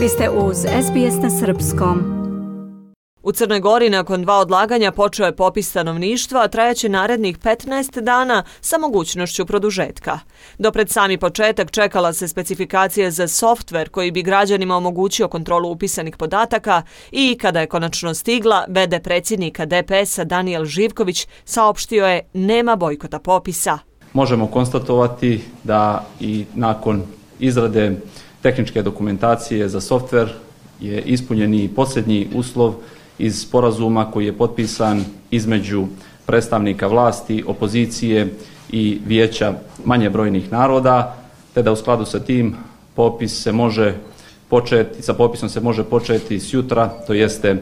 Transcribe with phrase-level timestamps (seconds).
[0.00, 2.02] Vi ste uz SBS na Srpskom.
[3.22, 8.44] U Crnoj Gori nakon dva odlaganja počeo je popis stanovništva, a trajaće narednih 15 dana
[8.60, 10.18] sa mogućnošću produžetka.
[10.58, 16.82] Dopred sami početak čekala se specifikacije za softver koji bi građanima omogućio kontrolu upisanih podataka
[17.10, 23.78] i kada je konačno stigla, vede predsjednika DPS-a Daniel Živković saopštio je nema bojkota popisa.
[24.12, 27.02] Možemo konstatovati da i nakon
[27.38, 27.96] izrade
[28.42, 30.32] tehničke dokumentacije za softver
[30.80, 32.74] je ispunjeni posljednji uslov
[33.18, 35.86] iz sporazuma koji je potpisan između
[36.26, 38.28] predstavnika vlasti, opozicije
[38.72, 41.16] i vijeća manje brojnih naroda,
[41.54, 42.56] te da u skladu sa tim
[42.94, 43.94] popis se može
[44.48, 47.56] početi, sa popisom se može početi s jutra, to jeste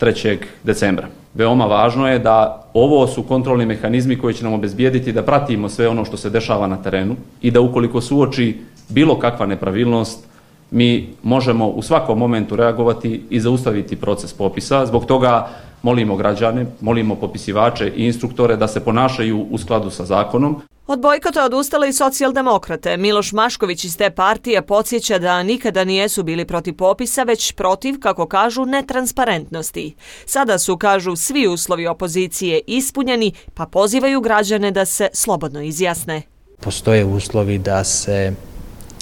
[0.00, 0.36] 3.
[0.64, 1.08] decembra.
[1.34, 5.88] Veoma važno je da ovo su kontrolni mehanizmi koji će nam obezbijediti da pratimo sve
[5.88, 8.58] ono što se dešava na terenu i da ukoliko suoči
[8.90, 10.24] bilo kakva nepravilnost,
[10.70, 14.86] mi možemo u svakom momentu reagovati i zaustaviti proces popisa.
[14.86, 15.48] Zbog toga
[15.82, 20.62] molimo građane, molimo popisivače i instruktore da se ponašaju u skladu sa zakonom.
[20.86, 22.96] Od bojkota odustale i socijaldemokrate.
[22.96, 28.26] Miloš Mašković iz te partije podsjeća da nikada nijesu bili protiv popisa, već protiv, kako
[28.26, 29.94] kažu, netransparentnosti.
[30.26, 36.22] Sada su, kažu, svi uslovi opozicije ispunjeni, pa pozivaju građane da se slobodno izjasne.
[36.60, 38.32] Postoje uslovi da se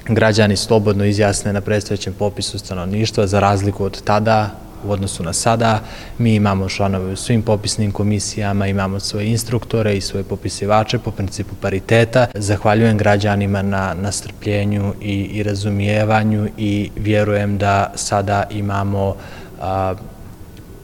[0.06, 4.50] građani slobodno izjasne na predstavljećem popisu stanovništva za razliku od tada
[4.84, 5.80] u odnosu na sada.
[6.18, 11.54] Mi imamo članove u svim popisnim komisijama, imamo svoje instruktore i svoje popisivače po principu
[11.60, 12.26] pariteta.
[12.34, 19.16] Zahvaljujem građanima na, na strpljenju i, i razumijevanju i vjerujem da sada imamo
[19.60, 19.94] a,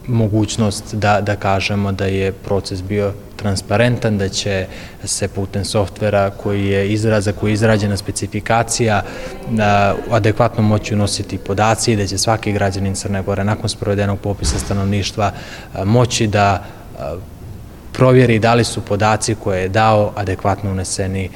[0.07, 4.65] mogućnost da, da kažemo da je proces bio transparentan, da će
[5.03, 9.03] se putem softvera koji je izraza, koji je izrađena specifikacija
[10.11, 15.31] adekvatno moći unositi podaci i da će svaki građanin Crne Gore nakon sprovedenog popisa stanovništva
[15.85, 16.63] moći da
[17.93, 21.29] provjeri da li su podaci koje je dao adekvatno uneseni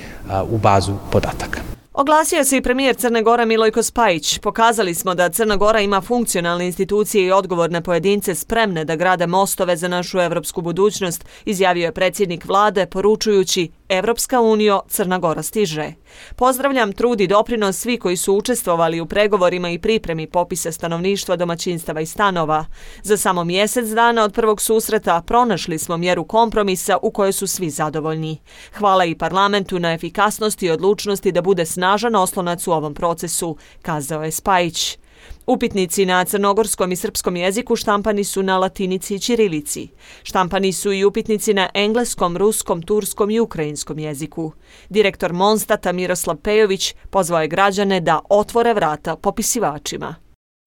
[0.49, 1.78] u bazu podataka.
[1.99, 4.39] Oglasio se i premijer Crne Gore Milojko Spajić.
[4.39, 9.77] Pokazali smo da Crna Gora ima funkcionalne institucije i odgovorne pojedince spremne da grade mostove
[9.77, 15.93] za našu evropsku budućnost, izjavio je predsjednik vlade poručujući Evropska unija Crna Gora stiže.
[16.35, 22.01] Pozdravljam trud i doprinos svi koji su učestvovali u pregovorima i pripremi popisa stanovništva, domaćinstava
[22.01, 22.65] i stanova.
[23.03, 27.69] Za samo mjesec dana od prvog susreta pronašli smo mjeru kompromisa u kojoj su svi
[27.69, 28.37] zadovoljni.
[28.77, 34.23] Hvala i parlamentu na efikasnosti i odlučnosti da bude snažan oslonac u ovom procesu, kazao
[34.23, 34.97] je Spajić.
[35.47, 39.87] Upitnici na crnogorskom i srpskom jeziku štampani su na latinici i čirilici.
[40.23, 44.51] Štampani su i upitnici na engleskom, ruskom, turskom i ukrajinskom jeziku.
[44.89, 50.15] Direktor Monstata Miroslav Pejović pozvao je građane da otvore vrata popisivačima.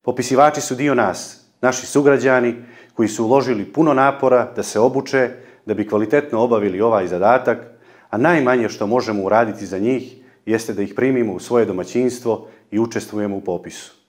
[0.04, 2.54] Popisivači su dio nas, naši sugrađani
[2.94, 5.30] koji su uložili puno napora da se obuče,
[5.66, 7.58] da bi kvalitetno obavili ovaj zadatak,
[8.10, 12.78] a najmanje što možemo uraditi za njih jeste da ih primimo u svoje domaćinstvo i
[12.78, 14.01] učestvujemo u popisu.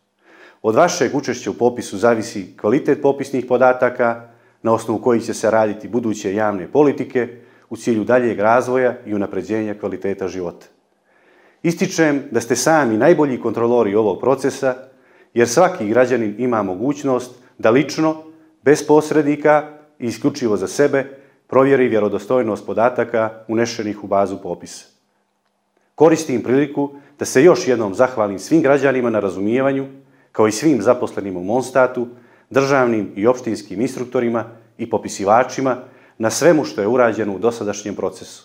[0.64, 4.30] Od vašeg učešća u popisu zavisi kvalitet popisnih podataka
[4.62, 7.28] na osnovu kojih će se raditi buduće javne politike
[7.70, 10.66] u cilju daljeg razvoja i unapređenja kvaliteta života.
[11.64, 14.76] Ističem da ste sami najbolji kontrolori ovog procesa,
[15.34, 18.24] jer svaki građanin ima mogućnost da lično,
[18.62, 19.70] bez posrednika
[20.00, 21.06] i isključivo za sebe,
[21.48, 24.86] provjeri vjerodostojnost podataka unešenih u bazu popisa.
[25.96, 30.03] Koristim priliku da se još jednom zahvalim svim građanima na razumijevanju
[30.34, 32.08] kao i svim zaposlenim u Monstatu,
[32.50, 34.46] državnim i opštinskim instruktorima
[34.78, 35.78] i popisivačima
[36.18, 38.44] na svemu što je urađeno u dosadašnjem procesu.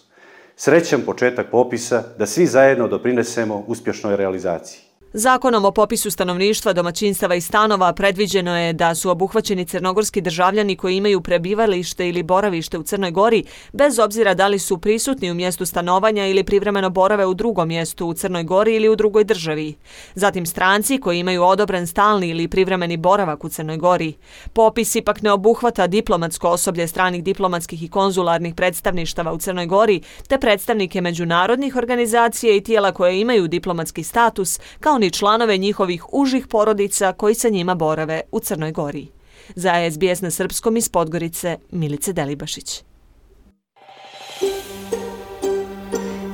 [0.57, 4.88] Srećan početak popisa da svi zajedno doprinesemo uspješnoj realizaciji.
[5.13, 10.97] Zakonom o popisu stanovništva, domaćinstava i stanova predviđeno je da su obuhvaćeni crnogorski državljani koji
[10.97, 15.67] imaju prebivalište ili boravište u Crnoj Gori, bez obzira da li su prisutni u mjestu
[15.67, 19.75] stanovanja ili privremeno borave u drugom mjestu u Crnoj Gori ili u drugoj državi.
[20.15, 24.15] Zatim stranci koji imaju odobren stalni ili privremeni boravak u Crnoj Gori.
[24.53, 30.39] Popis ipak ne obuhvata diplomatsko osoblje stranih diplomatskih i konzularnih predstavništava u Crnoj Gori, te
[30.39, 36.47] predstavnike međunarodnih organizacija i tijela koje imaju diplomatski status, kao kao ni članove njihovih užih
[36.47, 39.07] porodica koji sa njima borave u Crnoj Gori.
[39.55, 42.83] Za SBS na Srpskom iz Podgorice, Milice Delibašić.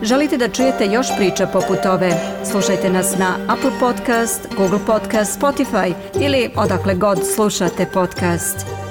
[0.02, 2.12] Želite da čujete još priča poput ove?
[2.50, 8.83] Slušajte nas na Apple Podcast, Google Podcast, Spotify ili odakle god slušate podcast.